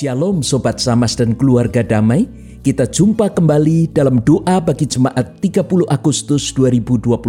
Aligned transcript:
Shalom 0.00 0.40
Sobat 0.40 0.80
Samas 0.80 1.12
dan 1.12 1.36
keluarga 1.36 1.84
damai. 1.84 2.24
Kita 2.64 2.88
jumpa 2.88 3.36
kembali 3.36 3.92
dalam 3.92 4.24
doa 4.24 4.56
bagi 4.56 4.88
jemaat 4.88 5.44
30 5.44 5.60
Agustus 5.92 6.56
2021 6.56 7.20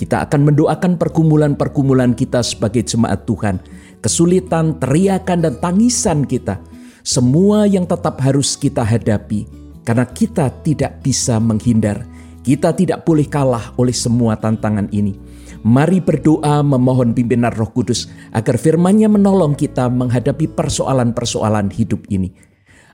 Kita 0.00 0.24
akan 0.24 0.40
mendoakan 0.48 0.96
pergumulan-pergumulan 0.96 2.16
kita 2.16 2.40
sebagai 2.40 2.80
jemaat 2.80 3.28
Tuhan. 3.28 3.60
Kesulitan, 4.00 4.80
teriakan 4.80 5.44
dan 5.44 5.60
tangisan 5.60 6.24
kita. 6.24 6.64
Semua 7.04 7.68
yang 7.68 7.84
tetap 7.84 8.24
harus 8.24 8.56
kita 8.56 8.80
hadapi. 8.80 9.44
Karena 9.84 10.08
kita 10.08 10.48
tidak 10.64 11.04
bisa 11.04 11.36
menghindar. 11.36 12.08
Kita 12.40 12.72
tidak 12.72 13.04
boleh 13.04 13.28
kalah 13.28 13.76
oleh 13.76 13.92
semua 13.92 14.40
tantangan 14.40 14.88
ini 14.96 15.35
Mari 15.64 16.04
berdoa 16.04 16.60
memohon 16.60 17.16
pimpinan 17.16 17.54
roh 17.54 17.72
kudus 17.72 18.10
agar 18.36 18.60
firmannya 18.60 19.08
menolong 19.08 19.56
kita 19.56 19.88
menghadapi 19.88 20.52
persoalan-persoalan 20.52 21.72
hidup 21.72 22.04
ini. 22.12 22.32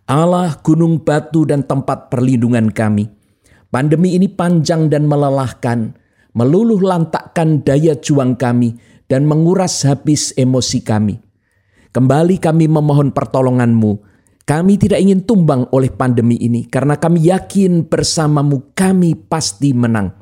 Allah 0.06 0.58
gunung 0.62 1.02
batu 1.02 1.46
dan 1.46 1.66
tempat 1.66 2.10
perlindungan 2.10 2.70
kami. 2.70 3.06
Pandemi 3.72 4.14
ini 4.14 4.28
panjang 4.28 4.92
dan 4.92 5.08
melelahkan, 5.08 5.96
meluluh 6.36 6.78
lantakkan 6.78 7.64
daya 7.64 7.96
juang 7.96 8.36
kami 8.36 8.76
dan 9.08 9.24
menguras 9.24 9.82
habis 9.88 10.36
emosi 10.36 10.84
kami. 10.84 11.16
Kembali 11.92 12.36
kami 12.40 12.68
memohon 12.68 13.12
pertolonganmu. 13.12 14.14
Kami 14.42 14.74
tidak 14.74 14.98
ingin 14.98 15.22
tumbang 15.22 15.70
oleh 15.70 15.92
pandemi 15.92 16.34
ini 16.40 16.66
karena 16.66 16.98
kami 16.98 17.30
yakin 17.30 17.86
bersamamu 17.86 18.74
kami 18.74 19.14
pasti 19.14 19.70
menang. 19.70 20.21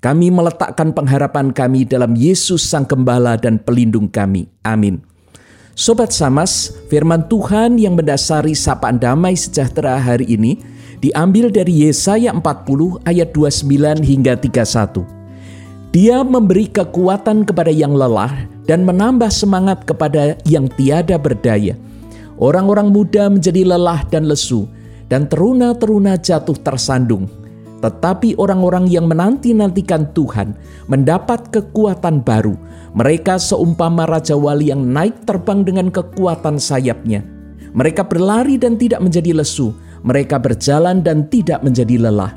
Kami 0.00 0.32
meletakkan 0.32 0.96
pengharapan 0.96 1.52
kami 1.52 1.84
dalam 1.84 2.16
Yesus 2.16 2.64
Sang 2.64 2.88
Gembala 2.88 3.36
dan 3.36 3.60
Pelindung 3.60 4.08
kami. 4.08 4.48
Amin. 4.64 5.04
Sobat 5.76 6.08
Samas, 6.08 6.72
firman 6.88 7.28
Tuhan 7.28 7.76
yang 7.76 8.00
mendasari 8.00 8.56
sapaan 8.56 8.96
damai 8.96 9.36
sejahtera 9.36 10.00
hari 10.00 10.24
ini 10.24 10.56
diambil 11.04 11.52
dari 11.52 11.84
Yesaya 11.84 12.32
40 12.32 13.04
ayat 13.04 13.28
29 13.36 14.00
hingga 14.00 14.40
31. 14.40 15.04
Dia 15.92 16.24
memberi 16.24 16.72
kekuatan 16.72 17.44
kepada 17.44 17.68
yang 17.68 17.92
lelah 17.92 18.48
dan 18.64 18.88
menambah 18.88 19.28
semangat 19.28 19.84
kepada 19.84 20.40
yang 20.48 20.64
tiada 20.80 21.20
berdaya. 21.20 21.76
Orang-orang 22.40 22.88
muda 22.88 23.28
menjadi 23.28 23.68
lelah 23.68 24.08
dan 24.08 24.24
lesu, 24.24 24.64
dan 25.12 25.28
teruna-teruna 25.28 26.16
jatuh 26.16 26.56
tersandung 26.56 27.28
tetapi 27.80 28.36
orang-orang 28.36 28.84
yang 28.92 29.08
menanti-nantikan 29.08 30.12
Tuhan 30.12 30.52
mendapat 30.86 31.48
kekuatan 31.48 32.20
baru. 32.20 32.54
Mereka 32.92 33.40
seumpama 33.40 34.04
Raja 34.04 34.36
Wali 34.36 34.68
yang 34.68 34.84
naik 34.84 35.24
terbang 35.24 35.64
dengan 35.64 35.88
kekuatan 35.88 36.60
sayapnya. 36.60 37.24
Mereka 37.72 38.04
berlari 38.04 38.60
dan 38.60 38.76
tidak 38.76 39.00
menjadi 39.00 39.32
lesu. 39.32 39.72
Mereka 40.04 40.36
berjalan 40.42 41.00
dan 41.00 41.28
tidak 41.30 41.64
menjadi 41.64 42.08
lelah. 42.08 42.32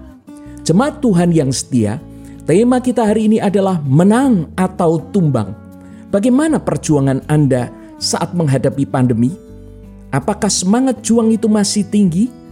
Jemaat 0.64 1.04
Tuhan 1.04 1.36
yang 1.36 1.52
setia, 1.52 2.00
tema 2.48 2.80
kita 2.80 3.04
hari 3.04 3.28
ini 3.28 3.44
adalah 3.44 3.82
menang 3.84 4.48
atau 4.56 5.02
tumbang. 5.12 5.52
Bagaimana 6.14 6.62
perjuangan 6.62 7.26
Anda 7.28 7.68
saat 7.98 8.32
menghadapi 8.38 8.86
pandemi? 8.86 9.34
Apakah 10.14 10.54
semangat 10.54 11.02
juang 11.02 11.34
itu 11.34 11.50
masih 11.50 11.82
tinggi? 11.90 12.43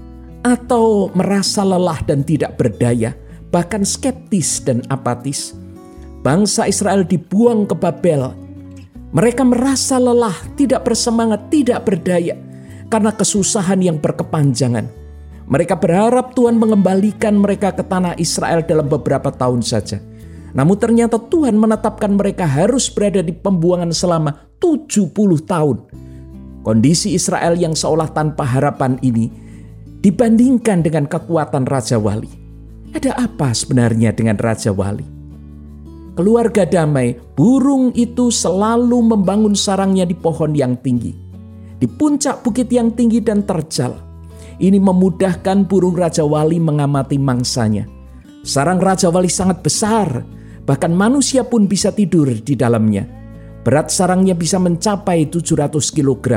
Atau 0.41 1.09
merasa 1.13 1.61
lelah 1.61 2.01
dan 2.05 2.25
tidak 2.25 2.57
berdaya, 2.57 3.13
bahkan 3.53 3.85
skeptis 3.85 4.61
dan 4.61 4.81
apatis. 4.89 5.53
Bangsa 6.21 6.69
Israel 6.69 7.01
dibuang 7.05 7.65
ke 7.65 7.73
Babel. 7.73 8.33
Mereka 9.11 9.43
merasa 9.43 9.97
lelah, 9.97 10.37
tidak 10.55 10.85
bersemangat, 10.85 11.49
tidak 11.49 11.83
berdaya 11.83 12.37
karena 12.87 13.11
kesusahan 13.11 13.81
yang 13.81 13.97
berkepanjangan. 13.97 14.85
Mereka 15.51 15.79
berharap 15.81 16.31
Tuhan 16.31 16.55
mengembalikan 16.55 17.35
mereka 17.35 17.75
ke 17.75 17.83
tanah 17.83 18.15
Israel 18.15 18.63
dalam 18.63 18.87
beberapa 18.87 19.33
tahun 19.33 19.59
saja. 19.65 19.99
Namun 20.51 20.79
ternyata 20.79 21.19
Tuhan 21.19 21.55
menetapkan 21.55 22.11
mereka 22.11 22.47
harus 22.47 22.87
berada 22.91 23.19
di 23.19 23.35
pembuangan 23.35 23.91
selama 23.91 24.47
70 24.59 25.11
tahun. 25.43 25.77
Kondisi 26.61 27.17
Israel 27.17 27.57
yang 27.57 27.73
seolah 27.73 28.13
tanpa 28.13 28.45
harapan 28.45 28.95
ini 29.01 29.50
dibandingkan 30.01 30.81
dengan 30.81 31.05
kekuatan 31.05 31.69
Raja 31.69 32.01
Wali. 32.01 32.29
Ada 32.91 33.15
apa 33.15 33.53
sebenarnya 33.53 34.11
dengan 34.11 34.35
Raja 34.35 34.73
Wali? 34.73 35.05
Keluarga 36.11 36.67
damai, 36.67 37.15
burung 37.39 37.95
itu 37.95 38.27
selalu 38.33 39.15
membangun 39.15 39.55
sarangnya 39.55 40.03
di 40.03 40.11
pohon 40.11 40.51
yang 40.51 40.75
tinggi, 40.83 41.15
di 41.79 41.87
puncak 41.87 42.43
bukit 42.43 42.67
yang 42.67 42.91
tinggi 42.91 43.23
dan 43.23 43.47
terjal. 43.47 43.95
Ini 44.59 44.75
memudahkan 44.75 45.65
burung 45.65 45.95
Raja 45.95 46.27
Wali 46.27 46.59
mengamati 46.59 47.15
mangsanya. 47.15 47.87
Sarang 48.43 48.83
Raja 48.83 49.07
Wali 49.07 49.31
sangat 49.31 49.63
besar, 49.63 50.25
bahkan 50.67 50.91
manusia 50.91 51.47
pun 51.47 51.65
bisa 51.65 51.95
tidur 51.95 52.27
di 52.27 52.59
dalamnya. 52.59 53.07
Berat 53.61 53.93
sarangnya 53.93 54.35
bisa 54.35 54.59
mencapai 54.59 55.29
700 55.31 55.95
kg. 55.95 56.27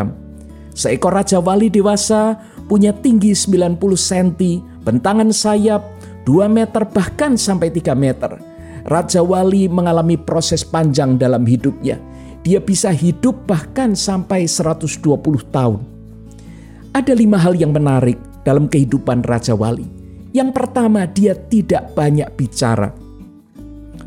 Seekor 0.74 1.18
Raja 1.18 1.42
Wali 1.42 1.66
dewasa 1.66 2.38
punya 2.66 2.96
tinggi 2.96 3.36
90 3.36 3.76
cm, 3.78 4.38
bentangan 4.84 5.30
sayap 5.30 5.82
2 6.24 6.48
meter 6.48 6.82
bahkan 6.88 7.36
sampai 7.36 7.68
3 7.68 7.92
meter. 7.96 8.40
Raja 8.84 9.24
Wali 9.24 9.64
mengalami 9.68 10.20
proses 10.20 10.60
panjang 10.60 11.16
dalam 11.16 11.48
hidupnya. 11.48 11.96
Dia 12.44 12.60
bisa 12.60 12.92
hidup 12.92 13.48
bahkan 13.48 13.96
sampai 13.96 14.44
120 14.44 15.00
tahun. 15.48 15.80
Ada 16.92 17.16
lima 17.16 17.40
hal 17.40 17.56
yang 17.56 17.72
menarik 17.72 18.20
dalam 18.44 18.68
kehidupan 18.68 19.24
Raja 19.24 19.56
Wali. 19.56 19.88
Yang 20.36 20.50
pertama, 20.52 21.08
dia 21.08 21.32
tidak 21.32 21.96
banyak 21.96 22.28
bicara. 22.36 22.92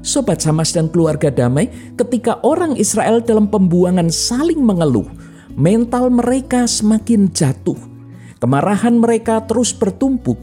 Sobat 0.06 0.46
Samas 0.46 0.72
dan 0.72 0.88
keluarga 0.94 1.34
damai, 1.34 1.68
ketika 1.98 2.38
orang 2.46 2.78
Israel 2.78 3.18
dalam 3.20 3.50
pembuangan 3.50 4.14
saling 4.14 4.62
mengeluh, 4.62 5.10
mental 5.58 6.14
mereka 6.14 6.70
semakin 6.70 7.34
jatuh 7.34 7.97
Kemarahan 8.38 9.02
mereka 9.02 9.42
terus 9.50 9.74
bertumpuk. 9.74 10.38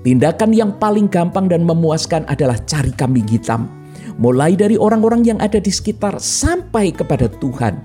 Tindakan 0.00 0.56
yang 0.56 0.80
paling 0.80 1.12
gampang 1.12 1.44
dan 1.44 1.64
memuaskan 1.64 2.24
adalah 2.24 2.56
cari 2.64 2.88
kambing 2.96 3.28
hitam. 3.28 3.68
Mulai 4.16 4.56
dari 4.56 4.80
orang-orang 4.80 5.28
yang 5.28 5.38
ada 5.44 5.60
di 5.60 5.68
sekitar 5.68 6.16
sampai 6.24 6.96
kepada 6.96 7.28
Tuhan. 7.28 7.76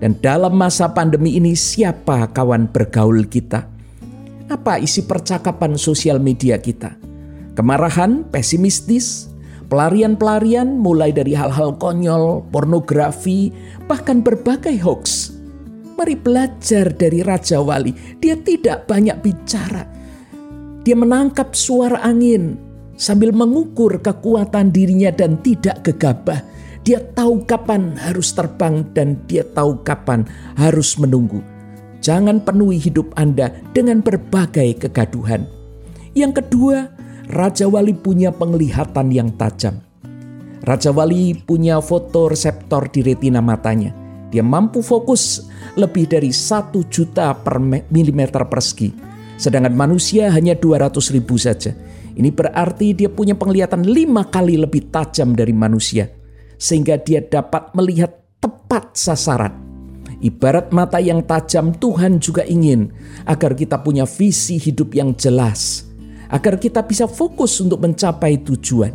Dan 0.00 0.16
dalam 0.24 0.56
masa 0.56 0.88
pandemi 0.88 1.36
ini 1.36 1.52
siapa 1.52 2.32
kawan 2.32 2.72
bergaul 2.72 3.28
kita? 3.28 3.68
Apa 4.48 4.80
isi 4.80 5.04
percakapan 5.04 5.76
sosial 5.76 6.16
media 6.16 6.56
kita? 6.56 6.96
Kemarahan, 7.58 8.24
pesimistis, 8.32 9.28
pelarian-pelarian 9.68 10.80
mulai 10.80 11.12
dari 11.12 11.36
hal-hal 11.36 11.76
konyol, 11.76 12.46
pornografi, 12.48 13.52
bahkan 13.84 14.24
berbagai 14.24 14.80
hoax 14.80 15.37
Mari 15.98 16.14
belajar 16.14 16.94
dari 16.94 17.26
Raja 17.26 17.58
Wali. 17.58 17.90
Dia 18.22 18.38
tidak 18.38 18.86
banyak 18.86 19.18
bicara. 19.18 19.82
Dia 20.86 20.94
menangkap 20.94 21.58
suara 21.58 21.98
angin 22.06 22.54
sambil 22.94 23.34
mengukur 23.34 23.98
kekuatan 23.98 24.70
dirinya 24.70 25.10
dan 25.10 25.42
tidak 25.42 25.82
gegabah. 25.82 26.38
Dia 26.86 27.02
tahu 27.02 27.42
kapan 27.50 27.98
harus 27.98 28.30
terbang 28.30 28.86
dan 28.94 29.18
dia 29.26 29.42
tahu 29.42 29.82
kapan 29.82 30.22
harus 30.54 30.94
menunggu. 31.02 31.42
Jangan 31.98 32.46
penuhi 32.46 32.78
hidup 32.78 33.10
Anda 33.18 33.50
dengan 33.74 33.98
berbagai 33.98 34.78
kegaduhan. 34.86 35.50
Yang 36.14 36.46
kedua, 36.46 36.94
Raja 37.26 37.66
Wali 37.66 37.98
punya 37.98 38.30
penglihatan 38.30 39.10
yang 39.10 39.34
tajam. 39.34 39.82
Raja 40.62 40.94
Wali 40.94 41.34
punya 41.34 41.82
fotoreseptor 41.82 42.86
di 42.94 43.02
retina 43.02 43.42
matanya. 43.42 44.07
Dia 44.28 44.44
mampu 44.44 44.84
fokus 44.84 45.48
lebih 45.76 46.04
dari 46.04 46.28
satu 46.32 46.84
juta 46.84 47.32
per 47.32 47.56
milimeter 47.88 48.44
persegi. 48.44 48.92
Sedangkan 49.40 49.72
manusia 49.72 50.28
hanya 50.28 50.52
200 50.52 51.14
ribu 51.16 51.40
saja. 51.40 51.72
Ini 52.18 52.34
berarti 52.34 52.92
dia 52.92 53.08
punya 53.08 53.38
penglihatan 53.38 53.86
lima 53.86 54.26
kali 54.26 54.58
lebih 54.58 54.90
tajam 54.92 55.32
dari 55.32 55.54
manusia. 55.54 56.10
Sehingga 56.58 56.98
dia 56.98 57.22
dapat 57.22 57.72
melihat 57.72 58.10
tepat 58.42 58.98
sasaran. 58.98 59.54
Ibarat 60.18 60.74
mata 60.74 60.98
yang 60.98 61.22
tajam 61.22 61.70
Tuhan 61.78 62.18
juga 62.18 62.42
ingin 62.42 62.90
agar 63.22 63.54
kita 63.54 63.78
punya 63.78 64.02
visi 64.02 64.58
hidup 64.58 64.90
yang 64.92 65.14
jelas. 65.14 65.86
Agar 66.28 66.58
kita 66.58 66.82
bisa 66.82 67.06
fokus 67.06 67.62
untuk 67.62 67.78
mencapai 67.78 68.42
tujuan. 68.42 68.92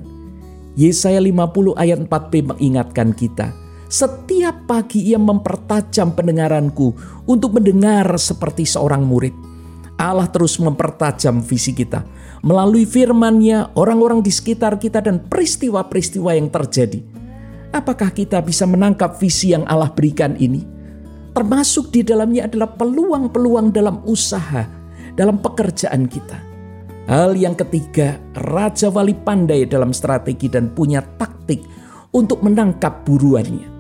Yesaya 0.76 1.24
50 1.24 1.80
ayat 1.80 2.04
4b 2.04 2.34
mengingatkan 2.52 3.16
kita 3.16 3.63
setiap 3.94 4.66
pagi 4.66 5.14
ia 5.14 5.22
mempertajam 5.22 6.18
pendengaranku 6.18 6.98
untuk 7.30 7.54
mendengar 7.54 8.10
seperti 8.18 8.66
seorang 8.66 9.06
murid. 9.06 9.38
Allah 10.02 10.26
terus 10.34 10.58
mempertajam 10.58 11.46
visi 11.46 11.78
kita. 11.78 12.02
Melalui 12.42 12.90
firman-Nya, 12.90 13.78
orang-orang 13.78 14.26
di 14.26 14.34
sekitar 14.34 14.82
kita 14.82 15.06
dan 15.06 15.22
peristiwa-peristiwa 15.22 16.34
yang 16.34 16.50
terjadi. 16.50 17.06
Apakah 17.70 18.10
kita 18.10 18.42
bisa 18.42 18.66
menangkap 18.66 19.14
visi 19.22 19.54
yang 19.54 19.62
Allah 19.70 19.94
berikan 19.94 20.34
ini? 20.42 20.66
Termasuk 21.38 21.94
di 21.94 22.02
dalamnya 22.02 22.50
adalah 22.50 22.74
peluang-peluang 22.74 23.70
dalam 23.70 24.02
usaha, 24.10 24.66
dalam 25.14 25.38
pekerjaan 25.38 26.10
kita. 26.10 26.42
Hal 27.06 27.38
yang 27.38 27.54
ketiga, 27.54 28.18
Raja 28.34 28.90
Wali 28.90 29.14
pandai 29.14 29.70
dalam 29.70 29.94
strategi 29.94 30.50
dan 30.50 30.74
punya 30.74 31.06
taktik 31.06 31.62
untuk 32.10 32.42
menangkap 32.42 33.06
buruannya. 33.06 33.73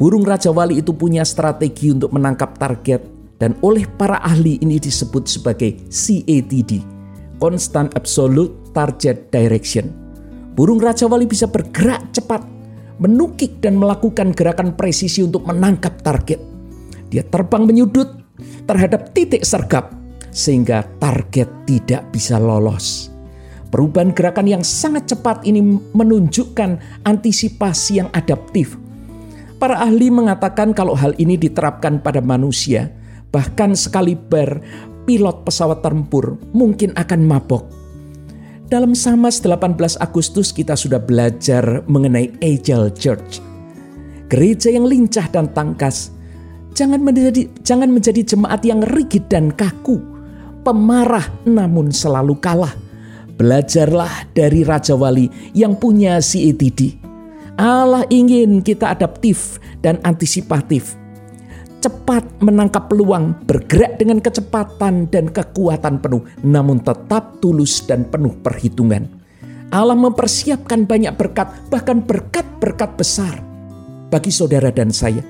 Burung 0.00 0.24
Raja 0.24 0.48
Wali 0.48 0.80
itu 0.80 0.96
punya 0.96 1.20
strategi 1.28 1.92
untuk 1.92 2.16
menangkap 2.16 2.56
target 2.56 3.04
dan 3.36 3.52
oleh 3.60 3.84
para 3.84 4.16
ahli 4.24 4.56
ini 4.64 4.80
disebut 4.80 5.28
sebagai 5.28 5.76
CATD, 5.92 6.80
Constant 7.36 7.92
Absolute 7.92 8.72
Target 8.72 9.28
Direction. 9.28 9.92
Burung 10.56 10.80
Raja 10.80 11.04
Wali 11.04 11.28
bisa 11.28 11.52
bergerak 11.52 12.16
cepat, 12.16 12.40
menukik 12.96 13.60
dan 13.60 13.76
melakukan 13.76 14.32
gerakan 14.32 14.72
presisi 14.72 15.20
untuk 15.20 15.44
menangkap 15.44 16.00
target. 16.00 16.40
Dia 17.12 17.20
terbang 17.20 17.68
menyudut 17.68 18.08
terhadap 18.64 19.12
titik 19.12 19.44
sergap 19.44 19.92
sehingga 20.32 20.80
target 20.96 21.68
tidak 21.68 22.08
bisa 22.08 22.40
lolos. 22.40 23.12
Perubahan 23.68 24.16
gerakan 24.16 24.48
yang 24.48 24.64
sangat 24.64 25.12
cepat 25.12 25.44
ini 25.44 25.60
menunjukkan 25.92 27.04
antisipasi 27.04 28.00
yang 28.00 28.08
adaptif. 28.16 28.80
Para 29.60 29.76
ahli 29.84 30.08
mengatakan 30.08 30.72
kalau 30.72 30.96
hal 30.96 31.12
ini 31.20 31.36
diterapkan 31.36 32.00
pada 32.00 32.24
manusia, 32.24 32.88
bahkan 33.28 33.76
sekaliber 33.76 34.64
pilot 35.04 35.44
pesawat 35.44 35.84
tempur 35.84 36.40
mungkin 36.56 36.96
akan 36.96 37.20
mabok. 37.28 37.68
Dalam 38.72 38.96
Samas 38.96 39.44
18 39.44 40.00
Agustus 40.00 40.56
kita 40.56 40.72
sudah 40.72 40.96
belajar 40.96 41.84
mengenai 41.84 42.32
Agile 42.40 42.88
Church. 42.96 43.44
Gereja 44.32 44.72
yang 44.72 44.88
lincah 44.88 45.28
dan 45.28 45.52
tangkas 45.52 46.14
Jangan 46.74 47.02
menjadi 47.02 47.50
jangan 47.66 47.90
menjadi 47.90 48.22
jemaat 48.22 48.62
yang 48.62 48.80
rigid 48.94 49.26
dan 49.26 49.50
kaku, 49.50 49.98
pemarah 50.62 51.26
namun 51.42 51.90
selalu 51.90 52.38
kalah. 52.38 52.72
Belajarlah 53.36 54.32
dari 54.36 54.62
Raja 54.62 54.94
Wali 54.94 55.28
yang 55.56 55.74
punya 55.76 56.20
CETD. 56.20 57.09
Allah 57.60 58.08
ingin 58.08 58.64
kita 58.64 58.96
adaptif 58.96 59.60
dan 59.84 60.00
antisipatif. 60.00 60.96
Cepat 61.84 62.24
menangkap 62.40 62.88
peluang, 62.88 63.36
bergerak 63.44 64.00
dengan 64.00 64.24
kecepatan 64.24 65.08
dan 65.12 65.28
kekuatan 65.28 66.00
penuh, 66.00 66.24
namun 66.40 66.80
tetap 66.80 67.36
tulus 67.44 67.84
dan 67.84 68.08
penuh 68.08 68.32
perhitungan. 68.40 69.04
Allah 69.68 69.96
mempersiapkan 69.96 70.88
banyak 70.88 71.12
berkat, 71.20 71.52
bahkan 71.68 72.00
berkat-berkat 72.00 72.96
besar 72.96 73.44
bagi 74.08 74.32
saudara 74.32 74.72
dan 74.72 74.88
saya 74.88 75.20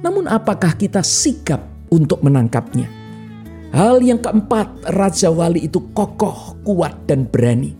namun 0.00 0.24
apakah 0.28 0.76
kita 0.76 1.04
sigap 1.04 1.60
untuk 1.92 2.24
menangkapnya? 2.24 2.88
Hal 3.70 4.02
yang 4.02 4.18
keempat, 4.18 4.90
Raja 4.96 5.30
Wali 5.30 5.68
itu 5.68 5.92
kokoh, 5.94 6.58
kuat, 6.66 7.06
dan 7.06 7.28
berani. 7.28 7.76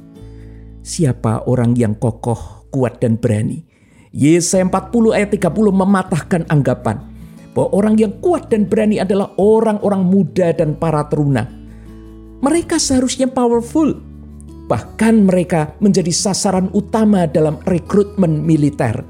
Siapa 0.86 1.50
orang 1.50 1.74
yang 1.74 1.98
kokoh, 1.98 2.70
kuat, 2.70 3.02
dan 3.02 3.18
berani? 3.18 3.69
Yesaya 4.10 4.66
40 4.66 5.14
ayat 5.14 5.30
30 5.30 5.54
mematahkan 5.70 6.42
anggapan 6.50 6.98
bahwa 7.54 7.68
orang 7.74 7.94
yang 7.98 8.12
kuat 8.18 8.50
dan 8.50 8.66
berani 8.66 8.98
adalah 8.98 9.30
orang-orang 9.38 10.02
muda 10.02 10.50
dan 10.50 10.74
para 10.74 11.06
teruna. 11.06 11.46
Mereka 12.42 12.78
seharusnya 12.82 13.30
powerful, 13.30 13.94
bahkan 14.66 15.22
mereka 15.26 15.74
menjadi 15.78 16.10
sasaran 16.10 16.70
utama 16.74 17.26
dalam 17.30 17.62
rekrutmen 17.66 18.42
militer. 18.42 19.02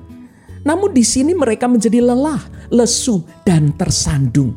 Namun 0.68 0.92
di 0.92 1.00
sini 1.00 1.32
mereka 1.32 1.64
menjadi 1.64 2.04
lelah, 2.04 2.40
lesu, 2.68 3.24
dan 3.48 3.72
tersandung. 3.80 4.52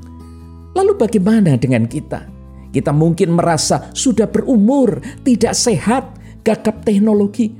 Lalu 0.75 0.99
bagaimana 0.99 1.55
dengan 1.55 1.87
kita? 1.87 2.27
Kita 2.73 2.91
mungkin 2.91 3.37
merasa 3.37 3.93
sudah 3.95 4.27
berumur, 4.27 4.99
tidak 5.23 5.53
sehat, 5.55 6.17
gagap 6.43 6.83
teknologi, 6.83 7.53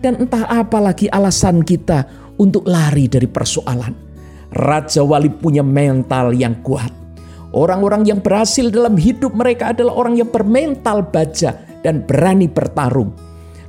dan 0.00 0.16
entah 0.16 0.48
apa 0.48 0.80
lagi 0.80 1.10
alasan 1.12 1.60
kita 1.60 2.08
untuk 2.40 2.64
lari 2.64 3.04
dari 3.04 3.28
persoalan. 3.28 4.08
Raja 4.50 5.04
Wali 5.04 5.28
punya 5.30 5.60
mental 5.60 6.32
yang 6.32 6.64
kuat. 6.64 6.90
Orang-orang 7.52 8.08
yang 8.08 8.24
berhasil 8.24 8.72
dalam 8.72 8.96
hidup 8.96 9.36
mereka 9.36 9.76
adalah 9.76 9.94
orang 9.94 10.18
yang 10.18 10.30
bermental 10.32 11.04
baja 11.04 11.60
dan 11.84 12.02
berani 12.02 12.48
bertarung. 12.48 13.12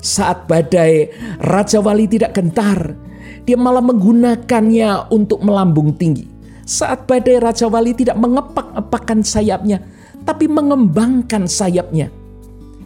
Saat 0.01 0.49
badai, 0.49 1.13
Raja 1.43 1.77
Wali 1.83 2.09
tidak 2.09 2.33
gentar, 2.33 2.97
dia 3.45 3.57
malah 3.57 3.85
menggunakannya 3.85 5.13
untuk 5.13 5.45
melambung 5.45 5.93
tinggi. 5.93 6.25
Saat 6.65 7.05
badai 7.05 7.37
Raja 7.41 7.69
Wali 7.69 7.93
tidak 7.93 8.17
mengepak-epakkan 8.17 9.21
sayapnya, 9.21 9.81
tapi 10.25 10.49
mengembangkan 10.49 11.45
sayapnya. 11.45 12.09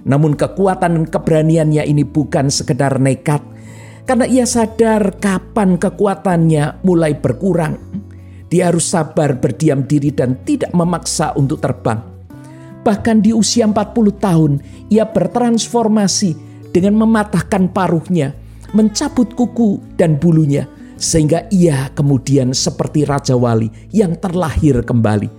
Namun 0.08 0.36
kekuatan 0.36 0.92
dan 0.96 1.06
keberaniannya 1.08 1.84
ini 1.88 2.04
bukan 2.04 2.52
sekedar 2.52 3.00
nekat, 3.00 3.44
karena 4.06 4.26
ia 4.30 4.46
sadar 4.46 5.18
kapan 5.18 5.82
kekuatannya 5.82 6.86
mulai 6.86 7.18
berkurang. 7.18 7.78
Dia 8.48 8.70
harus 8.70 8.88
sabar 8.88 9.36
berdiam 9.36 9.84
diri 9.84 10.14
dan 10.14 10.38
tidak 10.46 10.72
memaksa 10.72 11.34
untuk 11.34 11.60
terbang. 11.60 12.00
Bahkan 12.86 13.26
di 13.26 13.34
usia 13.34 13.66
40 13.66 13.74
tahun, 14.22 14.62
ia 14.94 15.10
bertransformasi 15.10 16.38
dengan 16.70 17.02
mematahkan 17.02 17.74
paruhnya 17.74 18.38
mencabut 18.76 19.32
kuku 19.34 19.80
dan 19.96 20.20
bulunya, 20.20 20.68
sehingga 21.00 21.48
ia 21.48 21.88
kemudian 21.96 22.52
seperti 22.52 23.08
Raja 23.08 23.34
Wali 23.34 23.72
yang 23.96 24.20
terlahir 24.20 24.84
kembali. 24.84 25.32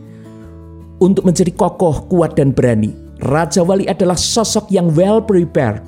Untuk 0.96 1.28
menjadi 1.28 1.52
kokoh, 1.52 2.08
kuat, 2.08 2.40
dan 2.40 2.56
berani, 2.56 2.96
Raja 3.20 3.60
Wali 3.60 3.84
adalah 3.84 4.16
sosok 4.16 4.72
yang 4.72 4.88
well 4.96 5.20
prepared, 5.20 5.84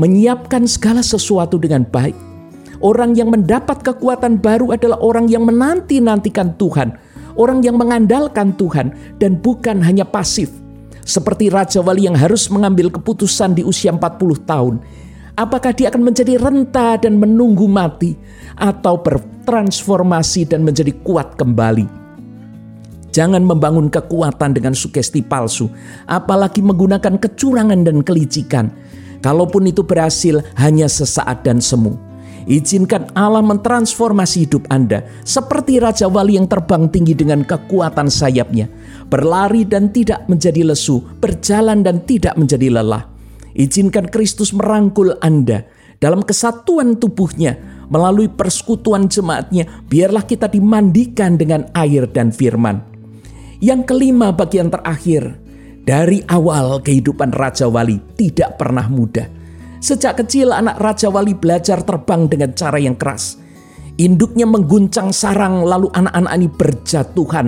menyiapkan 0.00 0.64
segala 0.64 1.04
sesuatu 1.04 1.60
dengan 1.60 1.84
baik. 1.84 2.16
Orang 2.80 3.12
yang 3.12 3.28
mendapat 3.28 3.84
kekuatan 3.84 4.40
baru 4.40 4.72
adalah 4.72 4.96
orang 5.04 5.28
yang 5.28 5.44
menanti-nantikan 5.44 6.56
Tuhan, 6.56 6.96
orang 7.36 7.60
yang 7.60 7.76
mengandalkan 7.76 8.56
Tuhan, 8.56 9.20
dan 9.20 9.36
bukan 9.36 9.84
hanya 9.84 10.08
pasif. 10.08 10.48
Seperti 11.04 11.52
Raja 11.52 11.84
Wali 11.84 12.08
yang 12.08 12.16
harus 12.16 12.48
mengambil 12.48 12.88
keputusan 12.88 13.52
di 13.52 13.60
usia 13.60 13.92
40 13.92 14.48
tahun, 14.48 14.80
Apakah 15.40 15.72
dia 15.72 15.88
akan 15.88 16.12
menjadi 16.12 16.36
renta 16.36 17.00
dan 17.00 17.16
menunggu 17.16 17.64
mati 17.64 18.12
atau 18.60 19.00
bertransformasi 19.00 20.52
dan 20.52 20.60
menjadi 20.60 20.92
kuat 21.00 21.32
kembali? 21.40 21.88
Jangan 23.08 23.42
membangun 23.42 23.88
kekuatan 23.88 24.52
dengan 24.52 24.76
sugesti 24.76 25.24
palsu, 25.24 25.72
apalagi 26.04 26.60
menggunakan 26.60 27.16
kecurangan 27.16 27.80
dan 27.88 28.04
kelicikan. 28.04 28.68
Kalaupun 29.20 29.68
itu 29.68 29.84
berhasil 29.84 30.40
hanya 30.56 30.88
sesaat 30.88 31.44
dan 31.44 31.60
semu. 31.60 31.96
Izinkan 32.48 33.12
Allah 33.12 33.44
mentransformasi 33.44 34.48
hidup 34.48 34.64
Anda 34.72 35.04
seperti 35.28 35.76
Raja 35.76 36.08
Wali 36.08 36.40
yang 36.40 36.48
terbang 36.48 36.88
tinggi 36.88 37.12
dengan 37.12 37.44
kekuatan 37.44 38.08
sayapnya. 38.08 38.66
Berlari 39.12 39.68
dan 39.68 39.92
tidak 39.92 40.24
menjadi 40.24 40.64
lesu, 40.64 41.04
berjalan 41.20 41.84
dan 41.84 42.00
tidak 42.08 42.40
menjadi 42.40 42.80
lelah. 42.80 43.04
Izinkan 43.52 44.08
Kristus 44.08 44.56
merangkul 44.56 45.20
Anda 45.20 45.68
dalam 46.00 46.24
kesatuan 46.24 46.96
tubuhnya 46.96 47.60
melalui 47.92 48.32
persekutuan 48.32 49.10
jemaatnya. 49.10 49.68
Biarlah 49.84 50.24
kita 50.24 50.48
dimandikan 50.48 51.36
dengan 51.36 51.68
air 51.76 52.08
dan 52.08 52.32
firman. 52.32 52.80
Yang 53.60 53.92
kelima 53.92 54.32
bagian 54.32 54.72
terakhir, 54.72 55.36
dari 55.90 56.22
awal 56.30 56.78
kehidupan 56.86 57.34
Raja 57.34 57.66
Wali 57.66 57.98
tidak 58.14 58.62
pernah 58.62 58.86
mudah. 58.86 59.26
Sejak 59.82 60.22
kecil 60.22 60.54
anak 60.54 60.78
Raja 60.78 61.10
Wali 61.10 61.34
belajar 61.34 61.82
terbang 61.82 62.30
dengan 62.30 62.54
cara 62.54 62.78
yang 62.78 62.94
keras. 62.94 63.42
Induknya 63.98 64.46
mengguncang 64.46 65.10
sarang 65.10 65.66
lalu 65.66 65.90
anak-anak 65.90 66.32
ini 66.38 66.46
berjatuhan 66.46 67.46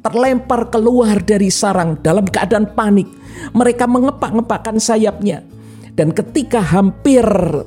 terlempar 0.00 0.72
keluar 0.72 1.20
dari 1.20 1.52
sarang 1.52 2.00
dalam 2.00 2.24
keadaan 2.24 2.72
panik. 2.72 3.12
Mereka 3.52 3.84
mengepak-ngepakkan 3.84 4.80
sayapnya. 4.80 5.44
Dan 5.92 6.16
ketika 6.16 6.64
hampir 6.64 7.20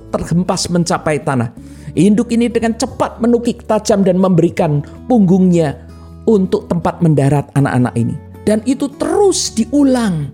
terhempas 0.10 0.74
mencapai 0.74 1.22
tanah, 1.22 1.54
induk 1.94 2.34
ini 2.34 2.50
dengan 2.50 2.74
cepat 2.74 3.22
menukik 3.22 3.70
tajam 3.70 4.02
dan 4.02 4.18
memberikan 4.18 4.82
punggungnya 5.06 5.78
untuk 6.26 6.66
tempat 6.66 7.06
mendarat 7.06 7.46
anak-anak 7.54 7.94
ini. 7.94 8.25
Dan 8.46 8.62
itu 8.70 8.86
terus 8.94 9.52
diulang 9.58 10.30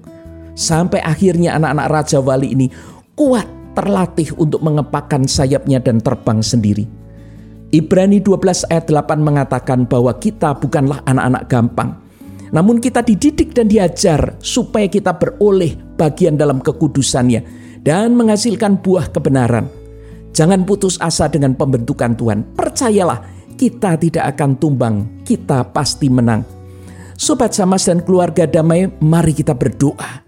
sampai 0.51 0.99
akhirnya 0.99 1.55
anak-anak 1.55 1.87
Raja 1.87 2.19
Wali 2.19 2.51
ini 2.51 2.67
kuat 3.15 3.47
terlatih 3.71 4.35
untuk 4.35 4.59
mengepakkan 4.59 5.23
sayapnya 5.25 5.79
dan 5.79 6.03
terbang 6.03 6.43
sendiri. 6.43 6.85
Ibrani 7.71 8.19
12 8.19 8.67
ayat 8.67 8.91
8 8.91 9.15
mengatakan 9.23 9.87
bahwa 9.87 10.11
kita 10.19 10.51
bukanlah 10.59 10.99
anak-anak 11.07 11.43
gampang. 11.47 11.95
Namun 12.51 12.83
kita 12.83 12.99
dididik 12.99 13.55
dan 13.55 13.71
diajar 13.71 14.35
supaya 14.43 14.91
kita 14.91 15.15
beroleh 15.15 15.79
bagian 15.95 16.35
dalam 16.35 16.59
kekudusannya 16.59 17.39
dan 17.79 18.11
menghasilkan 18.11 18.75
buah 18.83 19.07
kebenaran. 19.07 19.71
Jangan 20.35 20.67
putus 20.67 20.99
asa 20.99 21.31
dengan 21.31 21.55
pembentukan 21.55 22.11
Tuhan. 22.11 22.43
Percayalah, 22.59 23.23
kita 23.55 23.95
tidak 23.95 24.35
akan 24.35 24.59
tumbang, 24.59 25.23
kita 25.23 25.63
pasti 25.71 26.11
menang. 26.11 26.43
Sobat 27.21 27.53
Samas 27.53 27.85
dan 27.85 28.01
keluarga 28.01 28.49
damai, 28.49 28.89
mari 28.97 29.37
kita 29.37 29.53
berdoa. 29.53 30.25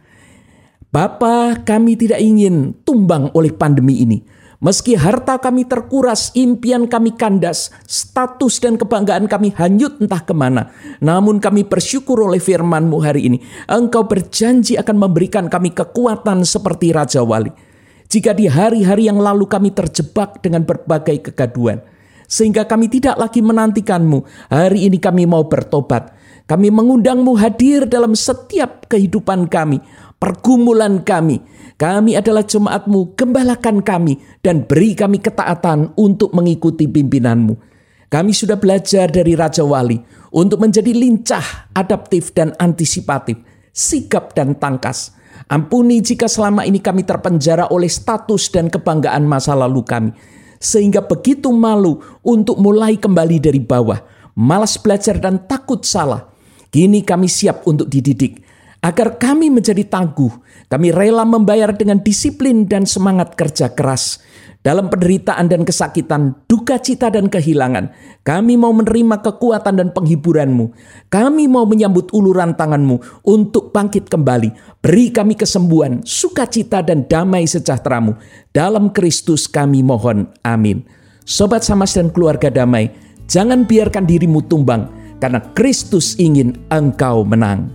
Bapa, 0.93 1.57
kami 1.65 1.97
tidak 1.97 2.21
ingin 2.21 2.85
tumbang 2.85 3.33
oleh 3.33 3.49
pandemi 3.49 4.05
ini. 4.05 4.21
Meski 4.61 4.93
harta 4.93 5.41
kami 5.41 5.65
terkuras, 5.65 6.29
impian 6.37 6.85
kami 6.85 7.17
kandas, 7.17 7.73
status 7.89 8.61
dan 8.61 8.77
kebanggaan 8.77 9.25
kami 9.25 9.57
hanyut 9.57 9.97
entah 10.05 10.21
ke 10.21 10.37
mana. 10.37 10.69
Namun 11.01 11.41
kami 11.41 11.65
bersyukur 11.65 12.29
oleh 12.29 12.37
firman-Mu 12.37 13.01
hari 13.01 13.25
ini. 13.25 13.41
Engkau 13.65 14.05
berjanji 14.05 14.77
akan 14.77 14.93
memberikan 14.93 15.49
kami 15.49 15.73
kekuatan 15.73 16.45
seperti 16.45 16.93
Raja 16.93 17.25
Wali. 17.25 17.49
Jika 18.05 18.37
di 18.37 18.45
hari-hari 18.45 19.09
yang 19.09 19.17
lalu 19.17 19.49
kami 19.49 19.73
terjebak 19.73 20.45
dengan 20.45 20.61
berbagai 20.61 21.33
kegaduan. 21.33 21.81
Sehingga 22.29 22.69
kami 22.69 22.85
tidak 22.85 23.17
lagi 23.17 23.41
menantikan-Mu. 23.41 24.53
Hari 24.53 24.93
ini 24.93 25.01
kami 25.01 25.25
mau 25.25 25.49
bertobat. 25.49 26.21
Kami 26.43 26.67
mengundang-Mu 26.69 27.39
hadir 27.39 27.87
dalam 27.87 28.19
setiap 28.19 28.91
kehidupan 28.91 29.47
kami 29.47 29.79
pergumulan 30.23 31.03
kami. 31.03 31.43
Kami 31.75 32.15
adalah 32.15 32.47
jemaatmu, 32.47 33.19
gembalakan 33.19 33.83
kami 33.83 34.23
dan 34.39 34.63
beri 34.63 34.95
kami 34.95 35.19
ketaatan 35.19 35.91
untuk 35.99 36.31
mengikuti 36.31 36.87
pimpinanmu. 36.87 37.59
Kami 38.07 38.31
sudah 38.31 38.55
belajar 38.55 39.11
dari 39.11 39.35
Raja 39.35 39.67
Wali 39.67 39.99
untuk 40.31 40.63
menjadi 40.63 40.95
lincah, 40.95 41.75
adaptif 41.75 42.31
dan 42.31 42.55
antisipatif, 42.55 43.35
sikap 43.75 44.31
dan 44.31 44.55
tangkas. 44.55 45.11
Ampuni 45.51 45.99
jika 45.99 46.29
selama 46.31 46.63
ini 46.63 46.79
kami 46.79 47.03
terpenjara 47.03 47.67
oleh 47.73 47.91
status 47.91 48.47
dan 48.53 48.71
kebanggaan 48.71 49.27
masa 49.27 49.57
lalu 49.57 49.83
kami. 49.83 50.15
Sehingga 50.61 51.03
begitu 51.03 51.51
malu 51.51 51.99
untuk 52.23 52.55
mulai 52.63 52.95
kembali 52.95 53.43
dari 53.43 53.59
bawah. 53.59 53.99
Malas 54.39 54.79
belajar 54.79 55.19
dan 55.19 55.43
takut 55.49 55.83
salah. 55.83 56.32
Kini 56.73 57.05
kami 57.05 57.29
siap 57.29 57.69
untuk 57.69 57.85
dididik 57.85 58.41
agar 58.81 59.21
kami 59.21 59.53
menjadi 59.53 59.85
tangguh. 59.85 60.33
Kami 60.67 60.89
rela 60.89 61.21
membayar 61.21 61.69
dengan 61.69 62.01
disiplin 62.01 62.65
dan 62.65 62.89
semangat 62.89 63.37
kerja 63.37 63.69
keras. 63.71 64.17
Dalam 64.63 64.87
penderitaan 64.87 65.51
dan 65.51 65.67
kesakitan, 65.67 66.39
duka 66.47 66.79
cita 66.79 67.11
dan 67.11 67.27
kehilangan, 67.27 67.91
kami 68.23 68.55
mau 68.55 68.71
menerima 68.71 69.19
kekuatan 69.19 69.75
dan 69.75 69.91
penghiburanmu. 69.91 70.71
Kami 71.11 71.51
mau 71.51 71.67
menyambut 71.67 72.09
uluran 72.15 72.55
tanganmu 72.55 73.27
untuk 73.27 73.75
bangkit 73.75 74.07
kembali. 74.07 74.79
Beri 74.79 75.11
kami 75.11 75.35
kesembuhan, 75.35 76.01
sukacita 76.07 76.79
dan 76.79 77.03
damai 77.05 77.43
sejahteramu. 77.43 78.15
Dalam 78.55 78.95
Kristus 78.95 79.51
kami 79.51 79.83
mohon. 79.83 80.31
Amin. 80.47 80.87
Sobat 81.27 81.67
Samas 81.67 81.99
dan 81.99 82.07
keluarga 82.07 82.47
damai, 82.47 82.87
jangan 83.27 83.67
biarkan 83.67 84.07
dirimu 84.07 84.47
tumbang, 84.47 84.87
karena 85.23 85.39
Kristus 85.55 86.19
ingin 86.19 86.67
engkau 86.67 87.23
menang. 87.23 87.71